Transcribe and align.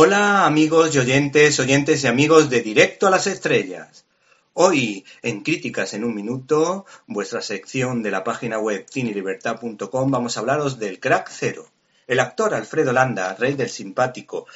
Hola 0.00 0.46
amigos 0.46 0.94
y 0.94 1.00
oyentes, 1.00 1.58
oyentes 1.58 2.04
y 2.04 2.06
amigos 2.06 2.48
de 2.48 2.60
Directo 2.60 3.08
a 3.08 3.10
las 3.10 3.26
Estrellas. 3.26 4.04
Hoy, 4.52 5.04
en 5.22 5.42
Críticas 5.42 5.92
en 5.92 6.04
un 6.04 6.14
Minuto, 6.14 6.86
vuestra 7.08 7.42
sección 7.42 8.00
de 8.00 8.12
la 8.12 8.22
página 8.22 8.60
web 8.60 8.86
cinelibertad.com, 8.88 10.10
vamos 10.12 10.36
a 10.36 10.40
hablaros 10.40 10.78
del 10.78 11.00
Crack 11.00 11.28
Cero. 11.32 11.66
El 12.06 12.20
actor 12.20 12.54
Alfredo 12.54 12.92
Landa, 12.92 13.34
rey 13.34 13.54
del 13.54 13.70
simpático 13.70 14.46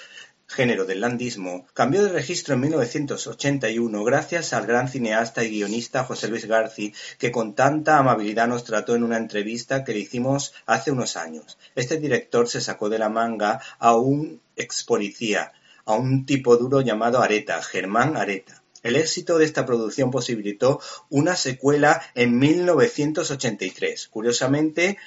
género 0.53 0.85
del 0.85 1.01
landismo, 1.01 1.67
cambió 1.75 2.05
de 2.05 2.13
registro 2.13 2.55
en 2.55 2.61
1981 2.61 4.05
gracias 4.05 4.53
al 4.53 4.67
gran 4.67 4.89
cineasta 4.89 5.43
y 5.43 5.51
guionista 5.51 6.05
José 6.05 6.29
Luis 6.29 6.47
Garci, 6.47 6.95
que 7.19 7.33
con 7.33 7.55
tanta 7.55 7.99
amabilidad 7.99 8.47
nos 8.47 8.65
trató 8.65 8.95
en 8.95 9.03
una 9.03 9.17
entrevista 9.17 9.83
que 9.83 9.95
le 9.95 10.01
hicimos 10.01 10.53
hace 10.67 10.91
unos 10.91 11.17
años. 11.17 11.59
Este 11.75 11.99
director 11.99 12.49
se 12.49 12.61
sacó 12.61 12.89
de 12.89 12.99
la 12.99 13.09
manga 13.09 13.61
a 13.79 13.97
un 13.97 14.41
ex 14.57 14.85
policía, 14.85 15.53
a 15.85 15.95
un 15.95 16.27
tipo 16.27 16.57
duro 16.57 16.81
llamado 16.81 17.23
Areta, 17.23 17.63
Germán 17.63 18.17
Areta. 18.17 18.63
El 18.83 18.97
éxito 18.97 19.39
de 19.39 19.45
esta 19.45 19.65
producción 19.65 20.11
posibilitó 20.11 20.81
una 21.09 21.37
secuela 21.37 22.03
en 22.15 22.37
1983. 22.39 24.09
Curiosamente, 24.09 24.99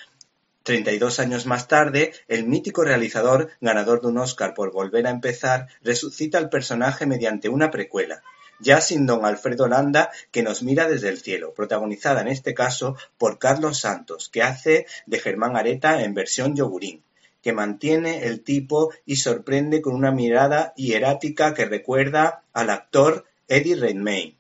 32 0.66 1.20
años 1.20 1.46
más 1.46 1.68
tarde, 1.68 2.12
el 2.28 2.48
mítico 2.48 2.84
realizador, 2.84 3.52
ganador 3.62 4.02
de 4.02 4.08
un 4.08 4.18
Oscar 4.18 4.56
por 4.56 4.72
Volver 4.72 5.06
a 5.06 5.12
empezar, 5.12 5.68
resucita 5.84 6.40
al 6.40 6.50
personaje 6.50 7.06
mediante 7.06 7.50
una 7.50 7.70
precuela, 7.70 8.24
ya 8.60 8.82
sin 8.82 9.06
don 9.06 9.26
Alfredo 9.26 9.68
Landa, 9.68 10.10
que 10.32 10.42
nos 10.42 10.64
mira 10.64 10.88
desde 10.90 11.10
el 11.10 11.20
cielo, 11.20 11.54
protagonizada 11.54 12.22
en 12.22 12.30
este 12.30 12.56
caso 12.56 12.98
por 13.20 13.38
Carlos 13.38 13.80
Santos, 13.80 14.28
que 14.28 14.42
hace 14.42 14.88
de 15.06 15.20
Germán 15.20 15.56
Areta 15.56 16.02
en 16.02 16.16
versión 16.16 16.56
yogurín, 16.56 17.04
que 17.44 17.54
mantiene 17.54 18.26
el 18.26 18.42
tipo 18.42 18.92
y 19.06 19.18
sorprende 19.18 19.84
con 19.84 19.94
una 19.94 20.10
mirada 20.10 20.74
hierática 20.76 21.54
que 21.54 21.66
recuerda 21.66 22.44
al 22.54 22.72
actor 22.72 23.26
Eddie 23.48 23.76
Redmayne. 23.76 24.36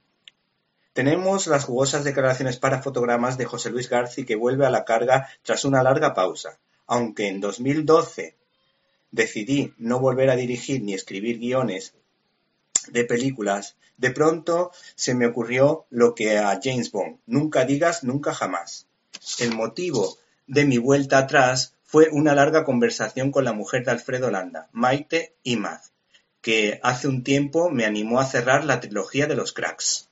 Tenemos 0.95 1.47
las 1.47 1.65
jugosas 1.65 2.05
declaraciones 2.05 2.55
para 2.55 2.81
fotogramas 2.81 3.37
de 3.37 3.43
José 3.43 3.69
Luis 3.69 3.89
Garci 3.89 4.23
que 4.23 4.37
vuelve 4.37 4.65
a 4.65 4.69
la 4.69 4.85
carga 4.85 5.27
tras 5.43 5.65
una 5.65 5.83
larga 5.83 6.13
pausa. 6.13 6.57
Aunque 6.87 7.27
en 7.27 7.41
2012 7.41 8.37
decidí 9.11 9.73
no 9.77 9.99
volver 9.99 10.29
a 10.29 10.37
dirigir 10.37 10.81
ni 10.83 10.93
escribir 10.93 11.37
guiones 11.37 11.95
de 12.87 13.03
películas, 13.03 13.75
de 13.97 14.11
pronto 14.11 14.71
se 14.95 15.15
me 15.15 15.25
ocurrió 15.25 15.85
lo 15.89 16.15
que 16.15 16.37
a 16.37 16.57
James 16.63 16.93
Bond, 16.93 17.17
nunca 17.25 17.65
digas 17.65 18.05
nunca 18.05 18.33
jamás. 18.33 18.87
El 19.39 19.53
motivo 19.53 20.17
de 20.47 20.63
mi 20.63 20.77
vuelta 20.77 21.17
atrás 21.17 21.73
fue 21.83 22.07
una 22.09 22.33
larga 22.33 22.63
conversación 22.63 23.33
con 23.33 23.43
la 23.43 23.51
mujer 23.51 23.83
de 23.83 23.91
Alfredo 23.91 24.31
Landa, 24.31 24.69
Maite 24.71 25.35
Imaz, 25.43 25.91
que 26.39 26.79
hace 26.83 27.09
un 27.09 27.25
tiempo 27.25 27.69
me 27.69 27.83
animó 27.83 28.21
a 28.21 28.25
cerrar 28.25 28.63
la 28.63 28.79
trilogía 28.79 29.27
de 29.27 29.35
los 29.35 29.51
cracks. 29.51 30.07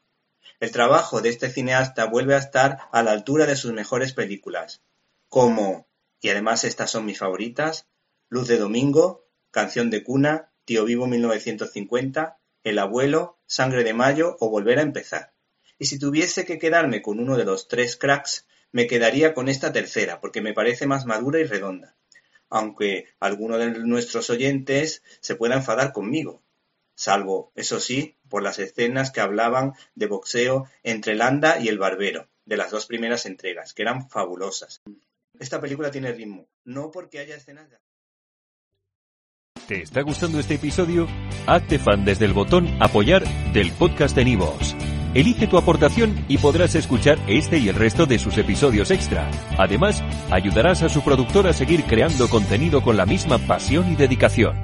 El 0.64 0.72
trabajo 0.72 1.20
de 1.20 1.28
este 1.28 1.50
cineasta 1.50 2.06
vuelve 2.06 2.36
a 2.36 2.38
estar 2.38 2.88
a 2.94 3.04
la 3.04 3.12
altura 3.12 3.46
de 3.46 3.58
sus 3.58 3.74
mejores 3.74 4.14
películas, 4.14 4.82
como, 5.28 5.90
y 6.22 6.30
además 6.30 6.64
estas 6.64 6.90
son 6.90 7.04
mis 7.04 7.20
favoritas, 7.20 7.90
Luz 8.30 8.48
de 8.48 8.58
Domingo, 8.58 9.28
Canción 9.52 9.90
de 9.90 10.06
Cuna, 10.06 10.54
Tío 10.64 10.86
Vivo 10.86 11.06
1950, 11.06 12.40
El 12.64 12.80
Abuelo, 12.80 13.40
Sangre 13.46 13.84
de 13.84 13.94
Mayo 13.94 14.38
o 14.40 14.50
Volver 14.50 14.80
a 14.80 14.84
Empezar. 14.84 15.34
Y 15.80 15.88
si 15.88 16.00
tuviese 16.00 16.46
que 16.46 16.60
quedarme 16.60 17.02
con 17.02 17.20
uno 17.20 17.36
de 17.36 17.44
los 17.44 17.68
tres 17.68 17.98
cracks, 17.98 18.48
me 18.72 18.88
quedaría 18.88 19.34
con 19.34 19.50
esta 19.50 19.74
tercera, 19.74 20.22
porque 20.22 20.40
me 20.40 20.54
parece 20.54 20.88
más 20.88 21.06
madura 21.06 21.42
y 21.42 21.44
redonda. 21.44 21.98
Aunque 22.50 23.10
alguno 23.20 23.58
de 23.58 23.72
nuestros 23.80 24.30
oyentes 24.30 25.04
se 25.20 25.36
pueda 25.36 25.56
enfadar 25.56 25.92
conmigo, 25.92 26.42
salvo, 26.96 27.52
eso 27.56 27.80
sí, 27.80 28.16
por 28.30 28.44
las 28.44 28.60
escenas 28.60 29.12
que 29.12 29.22
hablaban 29.22 29.74
de 29.96 30.08
boxeo 30.08 30.68
entre 30.84 31.16
Landa 31.16 31.60
y 31.60 31.68
el 31.68 31.78
Barbero, 31.78 32.28
de 32.46 32.58
las 32.58 32.72
dos 32.72 32.86
primeras 32.86 33.26
entregas, 33.26 33.74
que 33.74 33.84
eran 33.84 34.10
fabulosas. 34.10 34.82
Esta 35.40 35.60
película 35.60 35.92
tiene 35.92 36.12
ritmo, 36.12 36.48
no 36.64 36.92
porque 36.92 37.20
haya 37.20 37.36
escenas. 37.36 37.70
¿Te 39.68 39.82
está 39.82 40.02
gustando 40.02 40.40
este 40.40 40.56
episodio? 40.56 41.08
Hazte 41.48 41.80
fan 41.80 42.04
desde 42.04 42.26
el 42.26 42.34
botón 42.34 42.68
apoyar 42.82 43.24
del 43.54 43.72
podcast 43.72 44.16
de 44.16 44.26
Nivos. 44.26 44.76
Elige 45.14 45.48
tu 45.48 45.58
aportación 45.58 46.26
y 46.28 46.40
podrás 46.40 46.76
escuchar 46.76 47.20
este 47.28 47.60
y 47.60 47.70
el 47.70 47.76
resto 47.76 48.06
de 48.06 48.18
sus 48.20 48.38
episodios 48.38 48.92
extra. 48.92 49.30
Además, 49.58 50.04
ayudarás 50.32 50.82
a 50.82 50.90
su 50.90 51.04
productor 51.04 51.48
a 51.48 51.54
seguir 51.54 51.84
creando 51.84 52.28
contenido 52.30 52.82
con 52.82 52.98
la 52.98 53.06
misma 53.06 53.38
pasión 53.38 53.92
y 53.92 53.96
dedicación. 53.96 54.63